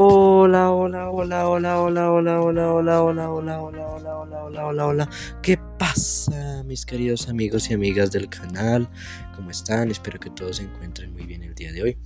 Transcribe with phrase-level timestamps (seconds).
[0.00, 4.86] Hola, hola, hola, hola, hola, hola, hola, hola, hola, hola, hola, hola, hola, hola, hola,
[4.86, 5.10] hola.
[5.42, 8.88] ¿Qué pasa, mis queridos amigos y amigas del canal?
[9.34, 9.90] ¿Cómo están?
[9.90, 11.98] Espero que todos se encuentren muy bien el día de hoy.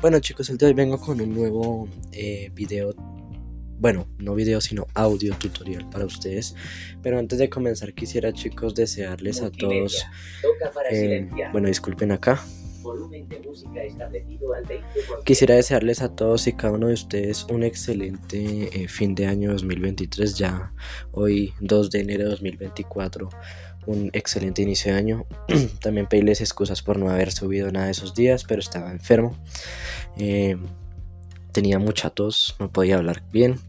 [0.00, 1.88] Bueno, chicos, el día de hoy vengo con un nuevo
[2.54, 2.94] video
[3.80, 6.54] bueno, no video, sino audio tutorial para ustedes.
[7.02, 10.06] Pero antes de comenzar, quisiera, chicos, desearles a todos.
[11.50, 12.40] bueno, disculpen acá.
[15.24, 19.52] Quisiera desearles a todos y cada uno de ustedes un excelente eh, fin de año
[19.52, 20.72] 2023, ya
[21.12, 23.28] hoy 2 de enero de 2024,
[23.86, 25.26] un excelente inicio de año.
[25.80, 29.36] También pedirles excusas por no haber subido nada de esos días, pero estaba enfermo.
[30.16, 30.56] Eh,
[31.52, 33.60] tenía mucha tos, no podía hablar bien.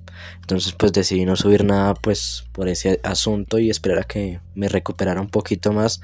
[0.42, 4.70] Entonces pues decidí no subir nada pues por ese asunto y esperar a que me
[4.70, 6.02] recuperara un poquito más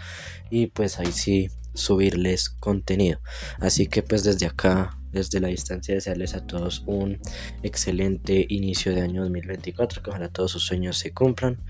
[0.49, 3.21] y pues ahí sí subirles contenido.
[3.59, 7.19] Así que pues desde acá, desde la distancia, desearles a todos un
[7.63, 11.61] excelente inicio de año 2024, que ojalá todos sus sueños se cumplan,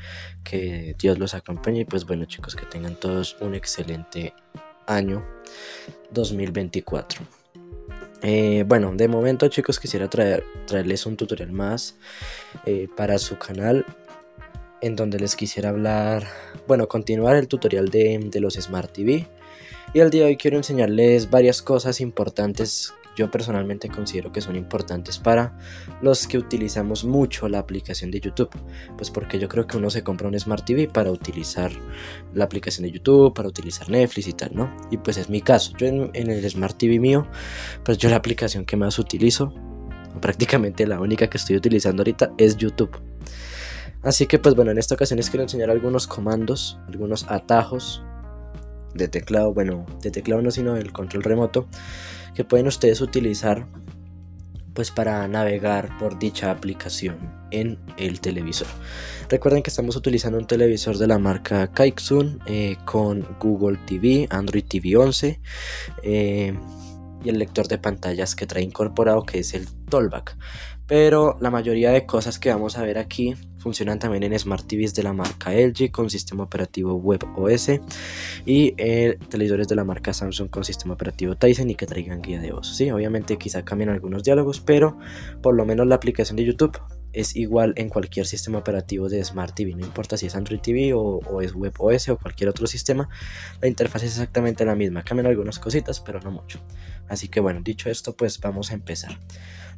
[0.44, 4.34] que Dios los acompañe y pues bueno chicos, que tengan todos un excelente
[4.88, 5.26] año
[6.12, 7.22] 2024.
[8.22, 11.96] Eh, bueno, de momento chicos quisiera traer, traerles un tutorial más
[12.66, 13.86] eh, para su canal
[14.82, 16.26] en donde les quisiera hablar,
[16.68, 19.28] bueno, continuar el tutorial de los Smart TV
[19.94, 24.56] y el día de hoy quiero enseñarles varias cosas importantes yo personalmente considero que son
[24.56, 25.58] importantes para
[26.02, 28.50] los que utilizamos mucho la aplicación de YouTube.
[28.96, 31.70] Pues porque yo creo que uno se compra un Smart TV para utilizar
[32.34, 34.74] la aplicación de YouTube, para utilizar Netflix y tal, ¿no?
[34.90, 35.74] Y pues es mi caso.
[35.78, 37.28] Yo en, el Smart TV mío,
[37.84, 39.54] pues yo la aplicación que más utilizo,
[40.22, 43.02] prácticamente la única que estoy utilizando ahorita es YouTube.
[44.02, 48.02] Así que pues bueno, en esta ocasión les quiero enseñar algunos comandos, algunos atajos
[48.94, 51.68] de teclado, bueno, de teclado no sino del control remoto,
[52.34, 53.68] que pueden ustedes utilizar
[54.74, 57.18] pues para navegar por dicha aplicación
[57.52, 58.68] en el televisor.
[59.28, 64.64] Recuerden que estamos utilizando un televisor de la marca Kaiksun eh, con Google TV, Android
[64.64, 65.42] TV 11
[66.04, 66.58] eh,
[67.24, 70.38] y el lector de pantallas que trae incorporado que es el Tollback.
[70.88, 74.94] Pero la mayoría de cosas que vamos a ver aquí funcionan también en Smart TVs
[74.96, 77.70] de la marca LG con sistema operativo Web OS
[78.46, 82.40] y eh, televisores de la marca Samsung con sistema operativo Tizen y que traigan guía
[82.40, 82.76] de voz.
[82.76, 84.98] Sí, obviamente quizá cambien algunos diálogos, pero
[85.42, 86.80] por lo menos la aplicación de YouTube
[87.14, 90.94] es igual en cualquier sistema operativo de Smart TV, no importa si es Android TV
[90.94, 93.10] o, o, es Web OS o cualquier otro sistema,
[93.62, 96.60] la interfaz es exactamente la misma, cambian algunas cositas, pero no mucho.
[97.08, 99.18] Así que bueno, dicho esto, pues vamos a empezar.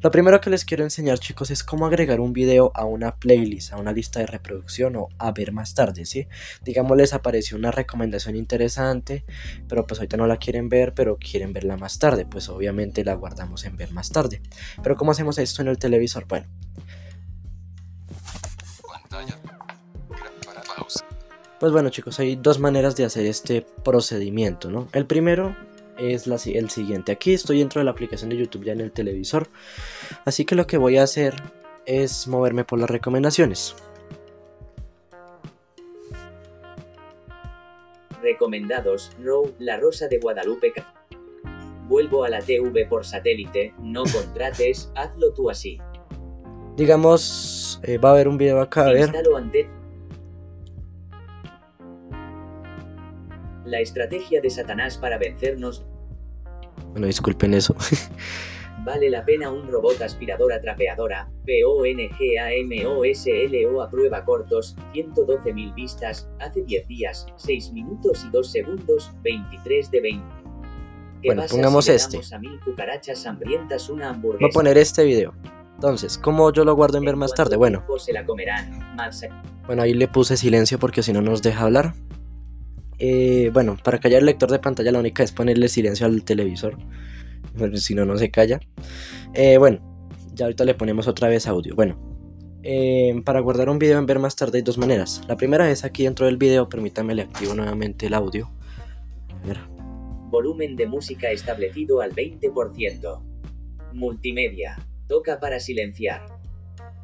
[0.02, 3.72] Lo primero que les quiero enseñar chicos es cómo agregar un video a una playlist,
[3.72, 6.26] a una lista de reproducción o a ver más tarde, ¿sí?
[6.64, 9.24] Digamos les apareció una recomendación interesante,
[9.68, 13.14] pero pues ahorita no la quieren ver, pero quieren verla más tarde, pues obviamente la
[13.14, 14.42] guardamos en ver más tarde.
[14.82, 16.26] Pero ¿cómo hacemos esto en el televisor?
[16.26, 16.48] Bueno.
[21.62, 24.88] Pues bueno chicos, hay dos maneras de hacer este procedimiento, ¿no?
[24.92, 25.54] El primero
[25.96, 27.12] es el siguiente.
[27.12, 29.46] Aquí estoy dentro de la aplicación de YouTube ya en el televisor.
[30.24, 31.34] Así que lo que voy a hacer
[31.86, 33.76] es moverme por las recomendaciones.
[38.20, 40.72] Recomendados, Row, La Rosa de Guadalupe.
[41.86, 45.78] Vuelvo a la TV por satélite, no contrates, hazlo tú así.
[46.76, 49.12] Digamos, eh, va a haber un video acá, a ver.
[53.72, 55.86] La estrategia de Satanás para vencernos.
[56.90, 57.74] Bueno, disculpen eso.
[58.84, 66.86] Vale la pena un robot aspiradora trapeadora, PONGAMOSLO a prueba cortos, 112.000 vistas, hace 10
[66.86, 70.26] días, 6 minutos y 2 segundos, 23 de 20.
[71.24, 72.20] Bueno, pongamos este.
[72.30, 74.42] A mil cucarachas hambrientas una hamburguesa?
[74.42, 75.32] Voy a poner este video.
[75.76, 77.56] Entonces, ¿cómo yo lo guardo en ver más tarde?
[77.56, 77.86] Bueno.
[77.96, 78.98] Se la comerán,
[79.66, 81.94] bueno, ahí le puse silencio porque si no nos deja hablar.
[82.98, 86.78] Eh, bueno, para callar el lector de pantalla la única es ponerle silencio al televisor.
[87.74, 88.60] Si no, no se calla.
[89.34, 89.80] Eh, bueno,
[90.34, 91.74] ya ahorita le ponemos otra vez audio.
[91.74, 91.98] Bueno,
[92.62, 95.22] eh, para guardar un video en ver más tarde hay dos maneras.
[95.28, 98.50] La primera es aquí dentro del video, permítame le activo nuevamente el audio.
[99.42, 99.58] A ver.
[100.30, 103.22] Volumen de música establecido al 20%.
[103.92, 104.78] Multimedia.
[105.08, 106.31] Toca para silenciar.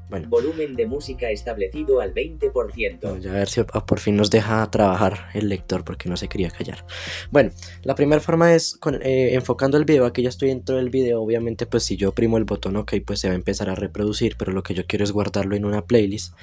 [0.09, 0.29] Bueno.
[0.29, 3.01] Volumen de música establecido al 20%.
[3.03, 6.51] Vamos a ver si por fin nos deja trabajar el lector porque no se quería
[6.51, 6.85] callar.
[7.31, 7.51] Bueno,
[7.83, 10.07] la primera forma es eh, enfocando el video.
[10.07, 11.21] Aquí ya estoy dentro del video.
[11.21, 14.37] Obviamente, pues si yo oprimo el botón OK, pues se va a empezar a reproducir.
[14.39, 16.35] Pero lo que yo quiero es guardarlo en una playlist.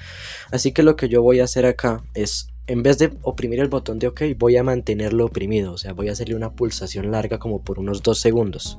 [0.52, 3.68] Así que lo que yo voy a hacer acá es en vez de oprimir el
[3.68, 5.72] botón de OK, voy a mantenerlo oprimido.
[5.72, 8.78] O sea, voy a hacerle una pulsación larga como por unos 2 segundos.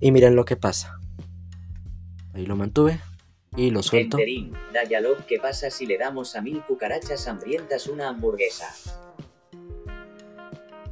[0.00, 0.98] Y miren lo que pasa.
[2.34, 3.00] Ahí lo mantuve
[3.60, 4.16] y lo suelto.
[4.16, 4.54] Enterín,
[4.88, 8.74] Dialog, ¿qué pasa si le damos a mil cucarachas hambrientas una hamburguesa?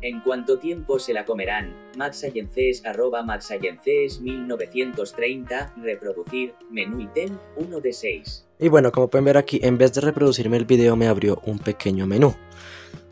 [0.03, 1.75] ¿En cuánto tiempo se la comerán?
[1.97, 8.47] Maxayences arroba Maxayences 1930, reproducir, menú ítem, 1 de 6.
[8.61, 11.59] Y bueno, como pueden ver aquí, en vez de reproducirme el video me abrió un
[11.59, 12.35] pequeño menú.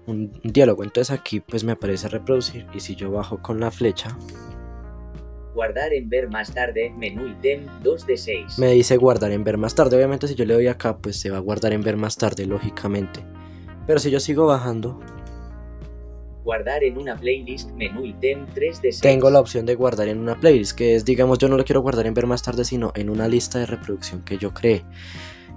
[0.07, 4.17] Un diálogo, entonces aquí pues me aparece reproducir y si yo bajo con la flecha
[5.57, 8.59] Guardar en ver más tarde, menú ítem, 2 de 6.
[8.59, 9.97] me dice guardar en ver más tarde.
[9.97, 12.45] Obviamente si yo le doy acá pues se va a guardar en ver más tarde,
[12.45, 13.21] lógicamente.
[13.87, 15.01] Pero si yo sigo bajando,
[16.45, 19.01] Guardar en una playlist, menú ítem, 3 de 6.
[19.01, 21.81] tengo la opción de guardar en una playlist, que es, digamos, yo no lo quiero
[21.81, 24.85] guardar en ver más tarde, sino en una lista de reproducción que yo creé.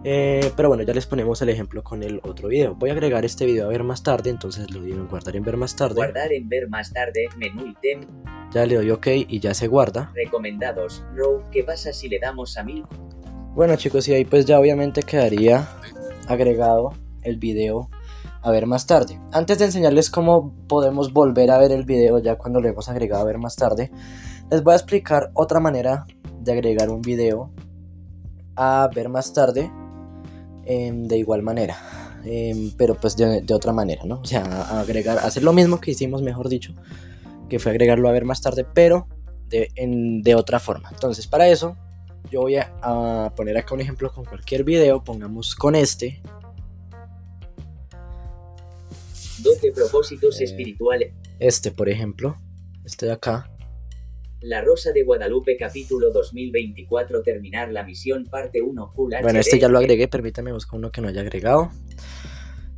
[0.03, 2.73] Eh, pero bueno, ya les ponemos el ejemplo con el otro video.
[2.73, 5.43] Voy a agregar este video a ver más tarde, entonces lo doy en guardar en
[5.43, 5.95] ver más tarde.
[5.95, 8.07] Guardar en ver más tarde, menú ítem,
[8.53, 10.11] Ya le doy OK y ya se guarda.
[10.15, 11.03] recomendados.
[11.15, 12.83] Row, ¿qué pasa si le damos a mil?
[13.53, 15.67] Bueno chicos, y ahí pues ya obviamente quedaría
[16.27, 16.93] agregado
[17.23, 17.89] el video
[18.41, 19.19] a ver más tarde.
[19.31, 23.23] Antes de enseñarles cómo podemos volver a ver el video ya cuando lo hemos agregado
[23.23, 23.91] a ver más tarde,
[24.49, 26.05] les voy a explicar otra manera
[26.39, 27.51] de agregar un video
[28.55, 29.69] a ver más tarde
[30.65, 31.75] em, de igual manera.
[32.23, 34.19] Em, pero pues de, de otra manera, ¿no?
[34.21, 36.73] O sea, agregar, hacer lo mismo que hicimos, mejor dicho,
[37.49, 39.07] que fue agregarlo a ver más tarde, pero
[39.47, 40.89] de, en- de otra forma.
[40.91, 41.75] Entonces, para eso,
[42.31, 46.21] yo voy a, a poner acá un ejemplo con cualquier video, pongamos con este,
[49.41, 50.43] 12 propósitos Eh.
[50.45, 51.13] espirituales.
[51.39, 52.35] este por ejemplo,
[52.85, 53.49] este de acá.
[54.41, 59.41] La Rosa de Guadalupe, capítulo 2024, terminar la misión, parte 1, Full Bueno, HD.
[59.41, 61.71] este ya lo agregué, permítame buscar uno que no haya agregado.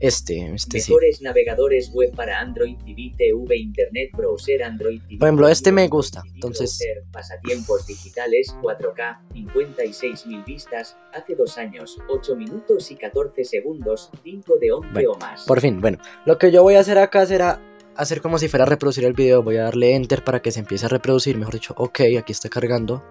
[0.01, 0.92] Este, este sí.
[0.92, 5.19] Mejores navegadores web para Android TV, TV, Internet, Browser, Android TV.
[5.19, 12.00] Por ejemplo, este me gusta, entonces- browser, pasatiempos digitales, 4K, 56.000 vistas, hace dos años,
[12.09, 15.45] 8 minutos y 14 segundos, 5 de 11 Bueno, o más.
[15.45, 17.62] Por fin, bueno, lo que yo voy a hacer acá será
[17.95, 19.44] hacer como si fuera a reproducir el video.
[19.44, 22.50] Voy a darle enter para que se empiece a reproducir, mejor dicho, ok, aquí está
[22.50, 23.04] cargando.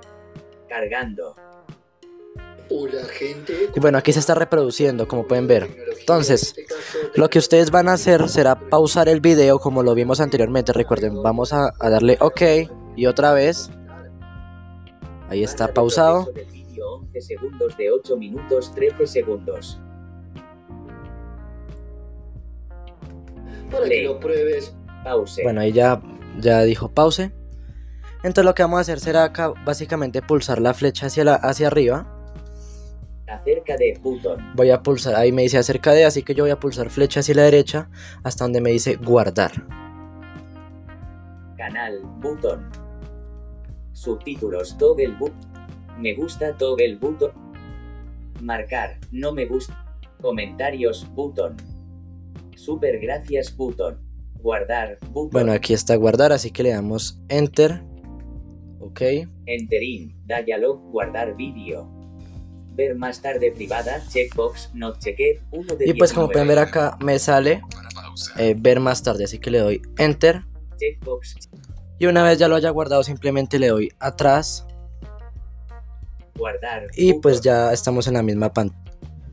[0.69, 1.37] Cargando.
[2.71, 3.71] Hola gente.
[3.75, 5.69] Y bueno, aquí se está reproduciendo, como pueden ver.
[5.99, 6.55] Entonces,
[7.15, 10.73] Lo que ustedes van a hacer será pausar el video como lo vimos anteriormente.
[10.73, 12.43] Recuerden, vamos a, a darle OK
[12.97, 13.71] y otra vez.
[15.29, 16.25] Ahí está pausado.
[16.25, 19.81] progreso del vídeo, 11 segundos de 8 minutos 13 segundos.
[23.71, 24.05] para que Play.
[24.05, 24.75] lo pruebes.
[25.05, 25.41] Pause.
[25.45, 26.03] Bueno, ahí ya,
[26.39, 27.31] ya dijo pause.
[28.23, 31.69] Entonces lo que vamos a hacer será acá básicamente pulsar la flecha hacia, la, hacia
[31.69, 32.20] arriba.
[33.31, 34.55] Acerca de button.
[34.57, 37.21] Voy a pulsar, ahí me dice acerca de, así que yo voy a pulsar flecha
[37.21, 37.89] hacia la derecha
[38.25, 39.53] hasta donde me dice guardar.
[41.57, 42.69] Canal, button.
[43.93, 45.49] Subtítulos, toggle button.
[45.99, 47.31] Me gusta, toggle button.
[48.43, 49.77] Marcar, no me gusta.
[50.21, 51.57] Comentarios, button.
[52.57, 53.99] Super gracias, button.
[54.43, 55.31] Guardar, button.
[55.31, 57.83] Bueno, aquí está guardar, así que le damos enter.
[58.81, 59.03] Ok.
[59.47, 62.00] Enterin, dialog, guardar vídeo.
[62.73, 66.33] Ver más tarde privada, checkbox, not checked, 1 de Y pues como 19.
[66.33, 67.63] pueden ver acá me sale
[68.39, 70.43] eh, ver más tarde, así que le doy enter.
[70.79, 71.37] Checkbox,
[71.99, 74.67] Y una vez ya lo haya guardado, simplemente le doy atrás
[76.37, 76.87] guardar.
[76.97, 78.81] y pues ya estamos en la misma pantalla.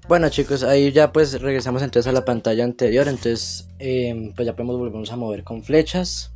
[0.07, 4.55] Bueno chicos, ahí ya pues regresamos entonces a la pantalla anterior, entonces eh, pues ya
[4.55, 6.33] podemos volvernos a mover con flechas.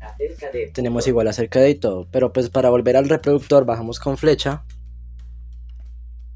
[0.00, 4.00] Acerca de Tenemos igual acerca de y todo, pero pues para volver al reproductor bajamos
[4.00, 4.64] con flecha.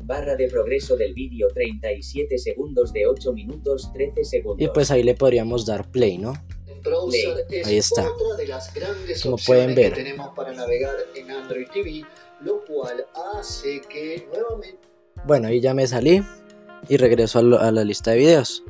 [0.07, 4.61] Barra de progreso del vídeo 37 segundos de 8 minutos 13 segundos.
[4.63, 6.33] Y pues ahí le podríamos dar play, ¿no?
[7.51, 8.03] Es Ahí está.
[8.11, 9.95] otra de las grandes Como pueden ver.
[9.95, 12.05] que tenemos para navegar en Android TV,
[12.43, 13.07] lo cual
[13.39, 14.79] hace que nuevamente
[15.25, 16.23] Bueno, ahí ya me salí
[16.89, 18.63] y regreso a, lo- a la lista de videos.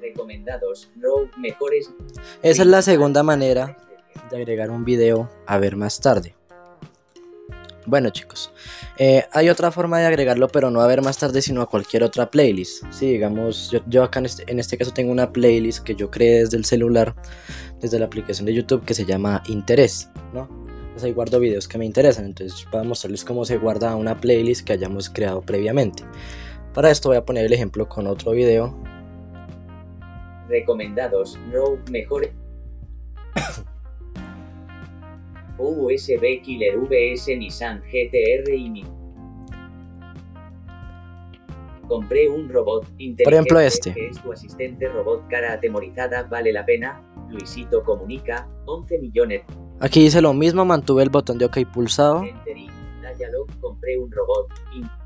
[0.00, 1.90] Recomendados, Row, mejores.
[2.42, 3.76] Esa es la segunda manera
[4.30, 6.36] de agregar un video a ver más tarde.
[7.90, 8.52] Bueno chicos,
[8.98, 12.04] eh, hay otra forma de agregarlo, pero no a ver más tarde, sino a cualquier
[12.04, 12.84] otra playlist.
[12.92, 16.08] Si digamos, yo, yo acá en este, en este caso tengo una playlist que yo
[16.08, 17.16] creé desde el celular,
[17.80, 20.48] desde la aplicación de YouTube que se llama Interés, ¿no?
[20.92, 24.20] Pues ahí guardo videos que me interesan, entonces voy a mostrarles cómo se guarda una
[24.20, 26.04] playlist que hayamos creado previamente.
[26.72, 28.72] Para esto voy a poner el ejemplo con otro video.
[30.48, 32.30] Recomendados, Row, mejores.
[35.68, 38.84] USB Killer VS Nissan GTR y Mi.
[41.88, 43.92] Compré un robot inteligente Por ejemplo, este.
[43.92, 47.02] que es tu asistente robot cara atemorizada, vale la pena.
[47.28, 49.42] Luisito comunica, 11 millones.
[49.80, 52.22] Aquí dice lo mismo, mantuve el botón de OK pulsado.
[53.18, 54.48] Dialog, compré un robot.
[54.74, 54.99] In-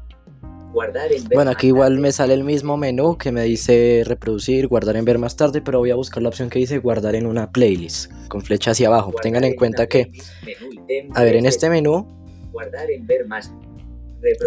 [0.75, 4.67] Guardar en ver Bueno, aquí igual me sale el mismo menú que me dice reproducir,
[4.67, 7.27] guardar en ver más tarde, pero voy a buscar la opción que dice guardar en
[7.27, 9.13] una playlist con flecha hacia abajo.
[9.13, 10.11] Guardar Tengan en cuenta que,
[10.45, 12.07] menú a ver, en este menú,
[12.53, 13.53] Guardar en ver más.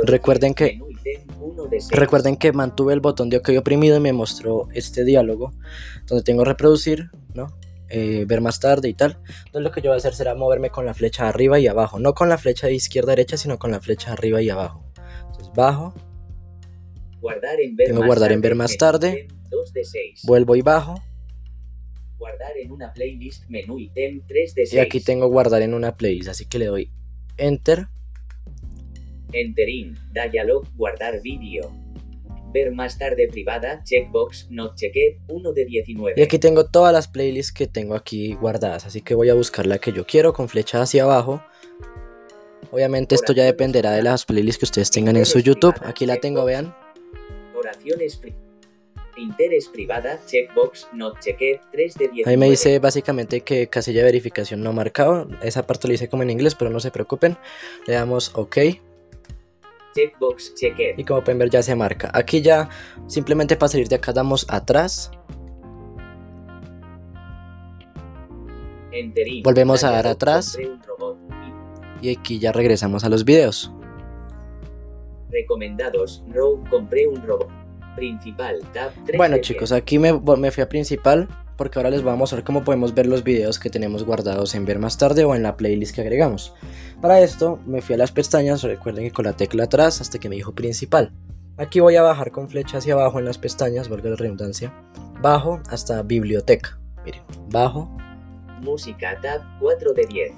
[0.03, 0.87] Recuerden que- menú
[1.91, 5.53] recuerden que mantuve el botón de OK oprimido y me mostró este diálogo
[6.07, 7.47] donde tengo reproducir, ¿no?
[7.89, 9.17] Eh, ver más tarde y tal.
[9.45, 11.99] Entonces lo que yo voy a hacer será moverme con la flecha arriba y abajo,
[11.99, 14.83] no con la flecha de izquierda a derecha, sino con la flecha arriba y abajo.
[15.27, 15.93] Entonces bajo,
[17.21, 19.27] Guardar en ver Tengo más guardar en ver más tarde.
[19.73, 20.21] de seis.
[20.23, 21.01] vuelvo y bajo.
[22.17, 24.73] Guardar en una playlist, menú ítem 3 de 6.
[24.73, 26.91] Y aquí tengo guardar en una playlist, así que le doy
[27.37, 27.87] Enter.
[29.33, 31.71] Entering, dialog, guardar vídeo.
[32.53, 36.13] Ver más tarde privada, checkbox, not checked, 1 de 19.
[36.19, 39.67] Y aquí tengo todas las playlists que tengo aquí guardadas, así que voy a buscar
[39.67, 41.43] la que yo quiero con flecha hacia abajo.
[42.71, 45.75] Obviamente esto ya dependerá de las playlists que ustedes tengan en su YouTube.
[45.83, 46.73] Aquí la tengo, vean.
[49.17, 52.29] Interés privada, checkbox, not checked, 3 de 19.
[52.29, 55.27] Ahí me dice básicamente que casilla de verificación no marcado.
[55.41, 57.35] Esa parte lo hice como en inglés, pero no se preocupen.
[57.87, 58.57] Le damos OK
[59.95, 60.99] Checkbox, checked.
[60.99, 62.11] y como pueden ver ya se marca.
[62.13, 62.69] Aquí ya
[63.07, 65.09] simplemente para salir de acá damos atrás.
[68.91, 70.57] Entering, Volvemos a dar atrás.
[72.01, 73.71] Y aquí ya regresamos a los videos.
[75.31, 77.56] Recomendados, row, compré un robot.
[77.97, 79.81] Principal, tab 3 Bueno chicos, 10.
[79.81, 81.27] aquí me, me fui a principal
[81.57, 84.65] porque ahora les voy a mostrar cómo podemos ver los videos que tenemos guardados en
[84.65, 86.53] ver más tarde o en la playlist que agregamos.
[87.01, 90.29] Para esto me fui a las pestañas, recuerden que con la tecla atrás hasta que
[90.29, 91.11] me dijo principal.
[91.57, 94.71] Aquí voy a bajar con flecha hacia abajo en las pestañas, valga la redundancia.
[95.19, 96.79] Bajo hasta biblioteca.
[97.03, 97.97] Miren, bajo.
[98.61, 100.31] Música, tab 4 de 10.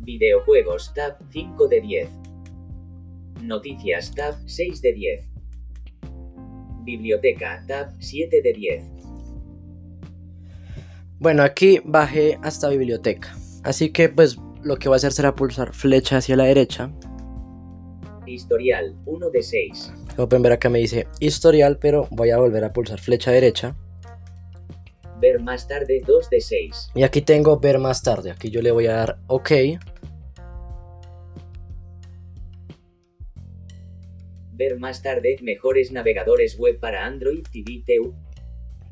[0.00, 2.10] Videojuegos, tab 5 de 10.
[3.42, 5.33] Noticias, tab 6 de 10.
[6.84, 8.84] Biblioteca, tab 7 de 10.
[11.18, 13.34] Bueno, aquí bajé hasta biblioteca.
[13.62, 16.92] Así que pues lo que voy a hacer será pulsar flecha hacia la derecha.
[18.26, 19.92] Historial, 1 de 6.
[20.16, 23.76] Como pueden ver acá me dice historial, pero voy a volver a pulsar flecha derecha.
[25.20, 26.90] Ver más tarde, 2 de 6.
[26.94, 28.30] Y aquí tengo ver más tarde.
[28.30, 29.50] Aquí yo le voy a dar OK.
[34.56, 38.14] Ver más tarde, mejores navegadores web para Android TV TU.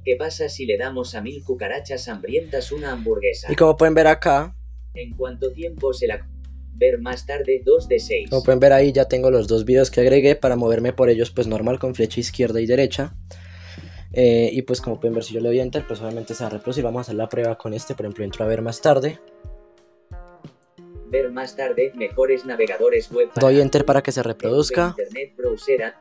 [0.04, 3.52] ¿Qué pasa si le damos a mil cucarachas hambrientas una hamburguesa?
[3.52, 4.56] Y como pueden ver acá,
[4.94, 6.28] ¿En cuánto tiempo se la...
[6.74, 8.30] Ver más tarde, 2 de 6.
[8.30, 11.30] como pueden ver ahí ya tengo los dos videos que agregué para moverme por ellos
[11.30, 13.14] pues normal con flecha izquierda y derecha.
[14.12, 16.48] Eh, y pues como pueden ver si yo le doy enter pues obviamente se va
[16.48, 16.82] a reproducir.
[16.82, 17.94] Vamos a hacer la prueba con este.
[17.94, 19.20] Por ejemplo entro a ver más tarde.
[21.12, 24.94] Ver más tarde, mejores navegadores web para Doy enter para que se reproduzca.
[24.98, 25.94] Internet Browser,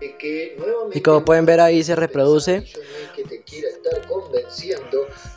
[0.00, 2.62] de que nuevamente Y como pueden ver ahí se reproduce.
[3.16, 4.00] que te estar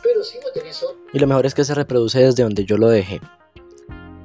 [0.04, 3.20] pero si tenés Y lo mejor es que se reproduce desde donde yo lo dejé.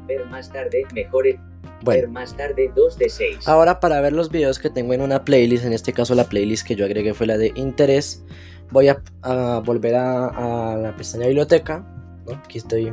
[0.05, 3.48] ver más tarde, mejores, ver Bueno, más tarde, 2 de 6.
[3.48, 6.67] ahora para ver los videos que tengo en una playlist, en este caso la playlist
[6.67, 8.24] que yo agregué fue la de interés,
[8.69, 11.79] voy a, a volver a, a la pestaña biblioteca.
[12.27, 12.34] ¿no?
[12.34, 12.91] Aquí estoy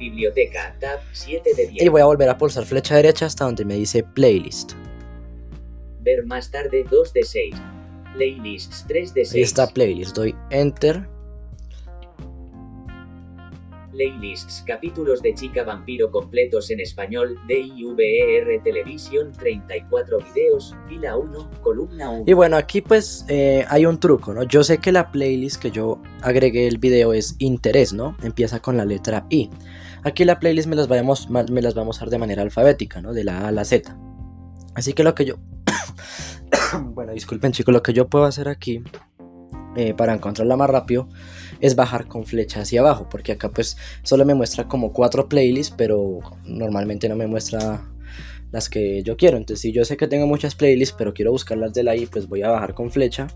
[0.00, 1.84] Biblioteca, tab 7 de 10.
[1.84, 4.72] Y voy a volver a pulsar flecha derecha hasta donde me dice playlist.
[6.00, 7.54] Ver más tarde, 2 de 6.
[8.14, 9.34] Playlists, 3 de 6.
[9.34, 10.16] Ahí está playlist.
[10.16, 11.06] Doy enter.
[13.92, 22.08] Playlists, capítulos de Chica Vampiro completos en español, DIVER Televisión, 34 videos, fila 1, columna
[22.08, 22.24] 1.
[22.26, 24.44] Y bueno, aquí pues eh, hay un truco, ¿no?
[24.44, 28.16] Yo sé que la playlist que yo agregué el video es interés, ¿no?
[28.22, 29.50] Empieza con la letra I.
[30.02, 33.12] Aquí la playlist me las, vayamos, me las va a mostrar de manera alfabética, ¿no?
[33.12, 33.96] De la A a la Z.
[34.74, 35.36] Así que lo que yo...
[36.94, 38.82] bueno, disculpen chicos, lo que yo puedo hacer aquí
[39.76, 41.08] eh, para encontrarla más rápido
[41.60, 45.74] es bajar con flecha hacia abajo, porque acá pues solo me muestra como cuatro playlists,
[45.76, 47.82] pero normalmente no me muestra
[48.50, 49.36] las que yo quiero.
[49.36, 52.28] Entonces si yo sé que tengo muchas playlists, pero quiero buscarlas de la I, pues
[52.28, 53.28] voy a bajar con flecha,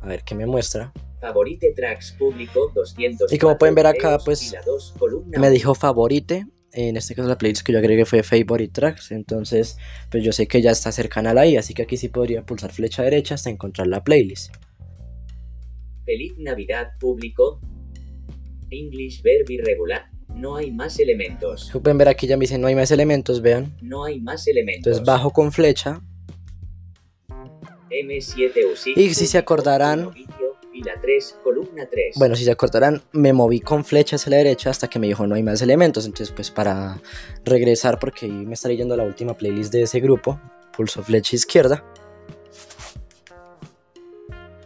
[0.00, 0.92] a ver qué me muestra.
[1.20, 3.32] Favorite tracks público 200.
[3.32, 5.50] Y como pueden ver acá, pues, fila 2, columna Me 1.
[5.50, 9.76] dijo favorite, en este caso la playlist que yo agregué fue favorite tracks, entonces
[10.10, 12.46] pues yo sé que ya está cercana a la I, así que aquí sí podría
[12.46, 14.54] pulsar flecha derecha hasta encontrar la playlist.
[16.04, 17.60] Feliz Navidad público.
[18.70, 20.06] English verb irregular.
[20.34, 21.70] No hay más elementos.
[21.70, 23.76] Como pueden ver aquí ya me dice no hay más elementos, vean.
[23.82, 24.86] No hay más elementos.
[24.86, 26.00] Entonces bajo con flecha
[27.90, 32.16] M7 USIC Y si se acordarán, público, fila 3, columna 3.
[32.16, 35.26] Bueno, si se acordarán, me moví con flecha hacia la derecha hasta que me dijo
[35.26, 36.06] no hay más elementos.
[36.06, 37.00] Entonces, pues para
[37.44, 40.40] regresar, porque ahí me estaría yendo la última playlist de ese grupo,
[40.76, 41.84] pulso flecha izquierda.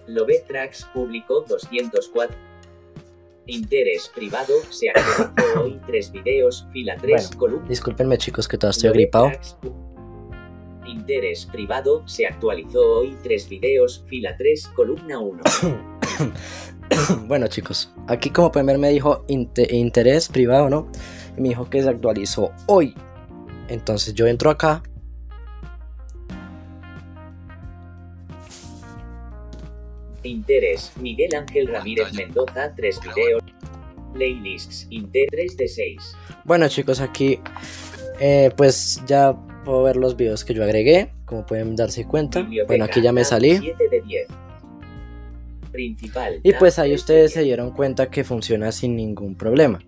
[0.07, 2.37] Lobet Tracks publicó 204.
[3.47, 7.69] Interés privado se actualizó hoy tres videos, fila 3, Bueno, columna.
[7.69, 9.33] Discúlpenme chicos que todavía estoy agripado.
[10.87, 15.43] Interés privado se actualizó hoy tres videos, fila 3, columna 1.
[17.27, 20.91] bueno chicos, aquí como pueden ver me dijo inte- interés privado, ¿no?
[21.37, 22.95] Y me dijo que se actualizó hoy.
[23.69, 24.83] Entonces yo entro acá.
[30.23, 33.43] Interés Miguel Ángel Ramírez Mendoza, tres videos.
[34.15, 36.17] Playlists Inter 3 de 6.
[36.45, 37.41] Bueno chicos, aquí
[38.21, 42.47] eh, pues ya puedo ver los videos que yo agregué, como pueden darse cuenta.
[42.67, 43.57] Bueno, aquí ya me salí.
[43.59, 44.27] 7 de 10.
[45.73, 46.41] Principal.
[46.43, 47.47] Y pues ahí 3 de ustedes se 10.
[47.47, 49.81] dieron cuenta que funciona sin ningún problema.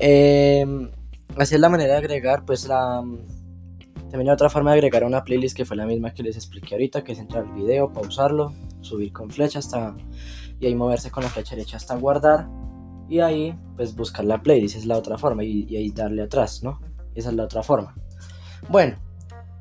[0.00, 0.66] Eh,
[1.36, 3.02] así es la manera de agregar, pues la...
[4.10, 6.74] También hay otra forma de agregar una playlist que fue la misma que les expliqué
[6.74, 9.96] ahorita, que es entrar al video, pausarlo, subir con flecha hasta...
[10.60, 12.48] Y ahí moverse con la flecha derecha hasta guardar.
[13.08, 15.44] Y ahí pues buscar la playlist, es la otra forma.
[15.44, 16.80] Y, y ahí darle atrás, ¿no?
[17.14, 17.94] Esa es la otra forma.
[18.68, 18.96] Bueno,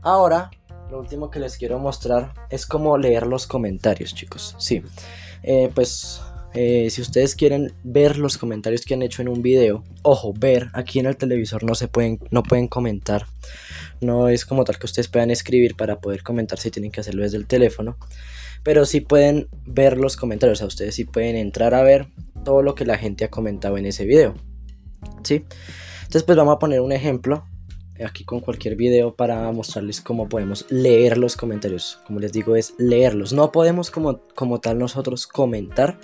[0.01, 0.49] ahora
[0.89, 4.55] lo último que les quiero mostrar es cómo leer los comentarios, chicos.
[4.59, 4.81] Sí,
[5.43, 6.21] eh, pues
[6.53, 10.69] eh, si ustedes quieren ver los comentarios que han hecho en un video, ojo, ver
[10.73, 13.25] aquí en el televisor no se pueden, no pueden comentar.
[14.01, 17.23] No es como tal que ustedes puedan escribir para poder comentar si tienen que hacerlo
[17.23, 17.97] desde el teléfono.
[18.63, 22.07] Pero sí pueden ver los comentarios, o sea, ustedes sí pueden entrar a ver
[22.45, 24.35] todo lo que la gente ha comentado en ese video.
[25.23, 25.45] ¿Sí?
[26.03, 27.45] Entonces pues vamos a poner un ejemplo
[28.03, 31.99] aquí con cualquier video para mostrarles cómo podemos leer los comentarios.
[32.05, 33.33] Como les digo, es leerlos.
[33.33, 35.99] No podemos como, como tal nosotros comentar,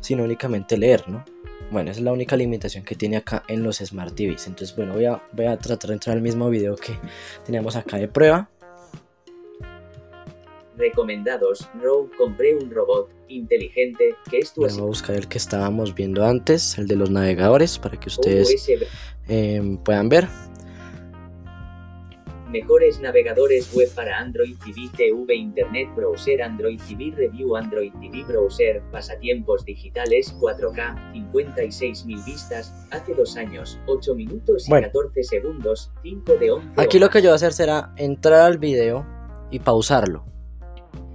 [0.00, 1.24] sino únicamente leer, ¿no?
[1.70, 4.46] Bueno, esa es la única limitación que tiene acá en los Smart TVs.
[4.46, 6.98] Entonces, bueno, voy a, voy a tratar de entrar al mismo video que
[7.44, 8.48] teníamos acá de prueba.
[10.76, 11.68] Recomendados.
[11.82, 15.94] Row, compré un robot inteligente que es tu Bueno, voy a buscar el que estábamos
[15.94, 18.70] viendo antes, el de los navegadores, para que ustedes
[19.28, 20.28] eh, puedan ver.
[22.50, 28.82] Mejores navegadores web para Android TV TV Internet Browser Android TV Review Android TV Browser
[28.90, 34.86] Pasatiempos digitales 4K 56.000 vistas Hace dos años 8 minutos y Bueno.
[34.86, 38.56] 14 segundos 5 de 11 Aquí lo que yo voy a hacer será entrar al
[38.58, 39.06] video
[39.50, 40.24] y pausarlo.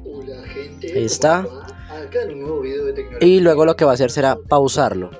[0.06, 1.40] Hola gente, Ahí ¿cómo está.
[1.40, 3.28] Acá en un nuevo video de tecnología.
[3.28, 5.12] Y luego lo que va a hacer será pausarlo.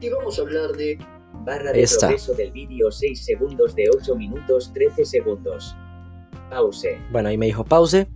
[0.00, 0.98] Y vamos a hablar de
[1.44, 2.08] Barra de está.
[2.08, 5.76] progreso del vídeo 6 segundos de 8 minutos 13 segundos
[6.48, 8.08] Pause Bueno, ahí me dijo pause.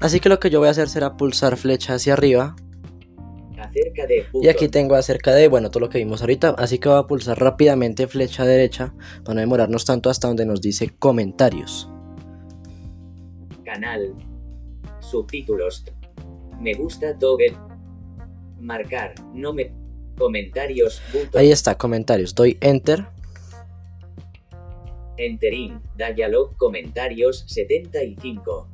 [0.00, 2.56] Así que lo que yo voy a hacer será pulsar flecha hacia arriba.
[3.56, 6.56] Acerca de Y aquí tengo acerca de, bueno, todo lo que vimos ahorita.
[6.58, 8.92] Así que voy a pulsar rápidamente flecha derecha
[9.24, 11.88] para no demorarnos tanto hasta donde nos dice comentarios.
[13.64, 14.14] Canal.
[14.98, 15.84] Subtítulos.
[16.60, 17.56] Me gusta toggle.
[18.58, 19.14] Marcar.
[19.32, 19.81] No me.
[20.16, 21.00] Comentarios.
[21.34, 22.34] Ahí está, comentarios.
[22.34, 23.04] Doy enter.
[25.16, 25.80] Entering.
[25.96, 26.56] Dialog.
[26.56, 27.44] Comentarios.
[27.48, 28.68] 75.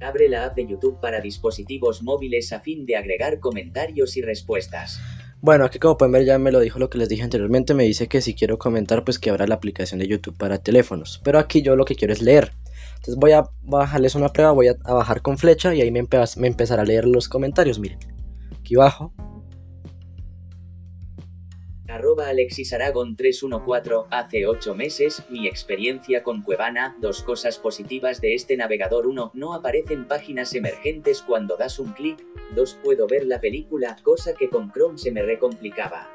[0.00, 5.00] Abre la app de YouTube para dispositivos móviles a fin de agregar comentarios y respuestas.
[5.40, 7.72] Bueno, aquí como pueden ver ya me lo dijo lo que les dije anteriormente.
[7.74, 11.20] Me dice que si quiero comentar pues que abra la aplicación de YouTube para teléfonos.
[11.24, 12.52] Pero aquí yo lo que quiero es leer.
[12.96, 16.02] Entonces voy a bajarles una prueba, voy a, a bajar con flecha y ahí me,
[16.02, 17.78] empe- me empezará a leer los comentarios.
[17.78, 17.98] Miren,
[18.58, 19.12] aquí bajo.
[21.96, 24.06] Arroba Alexis Aragón 314.
[24.10, 26.94] Hace 8 meses, mi experiencia con Cuevana.
[27.00, 29.06] Dos cosas positivas de este navegador.
[29.06, 29.30] 1.
[29.32, 32.22] No aparecen páginas emergentes cuando das un clic.
[32.54, 32.80] 2.
[32.84, 36.10] Puedo ver la película, cosa que con Chrome se me recomplicaba.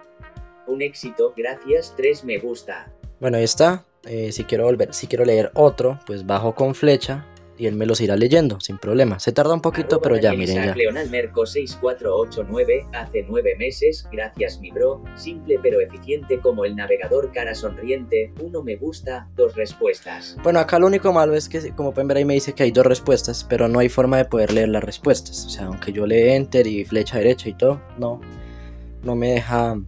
[0.67, 1.95] Un éxito, gracias.
[1.97, 2.25] 3.
[2.25, 2.93] Me gusta.
[3.19, 3.83] Bueno, ahí está.
[4.03, 7.25] Eh, si quiero volver, si quiero leer otro, pues bajo con flecha
[7.62, 9.19] y él me los irá leyendo sin problema.
[9.19, 10.76] Se tarda un poquito, Arroba pero ya, miren ya.
[10.76, 17.32] Leonal Merco 6489, hace 9 meses, gracias mi bro, simple pero eficiente como el navegador
[17.32, 20.38] cara sonriente, uno me gusta, dos respuestas.
[20.41, 22.71] Bueno, acá lo único malo es que, como pueden ver ahí me dice que hay
[22.71, 25.45] dos respuestas, pero no hay forma de poder leer las respuestas.
[25.45, 28.21] O sea, aunque yo le enter y flecha derecha y todo, no,
[29.04, 29.80] no me deja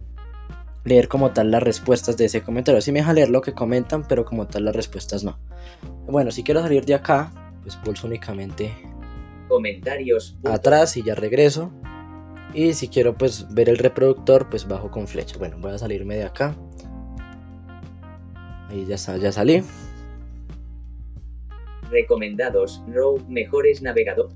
[0.84, 2.80] leer como tal las respuestas de ese comentario.
[2.80, 5.40] Sí me deja leer lo que comentan, pero como tal las respuestas no.
[6.06, 7.32] Bueno, si quiero salir de acá,
[7.64, 8.70] pues pulso únicamente
[9.48, 11.72] Comentarios, atrás y ya regreso.
[12.54, 15.36] Y si quiero pues ver el reproductor, pues bajo con flecha.
[15.38, 16.54] Bueno, voy a salirme de acá.
[18.70, 19.62] Ahí ya, sa- ya salí.
[21.90, 24.30] recomendados, Row, mejores navegador.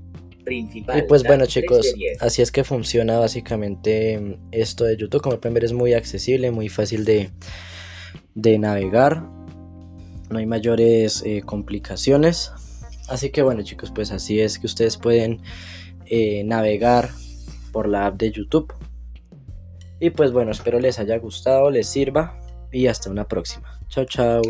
[0.45, 0.97] Principal.
[0.99, 2.21] Y pues bueno 3 de chicos, 10.
[2.23, 5.21] así es que funciona básicamente mm, esto de YouTube.
[5.21, 7.31] Como pueden ver es muy accesible, muy fácil de,
[8.35, 9.23] de navegar.
[10.29, 12.51] No hay mayores eh, complicaciones.
[13.09, 15.41] Así que bueno chicos, pues así es que ustedes pueden
[16.05, 17.09] eh, navegar
[17.71, 18.73] por la app de YouTube.
[19.99, 22.39] Y pues bueno, espero les haya gustado, les sirva
[22.71, 23.79] y hasta una próxima.
[23.89, 24.41] Chao, chao.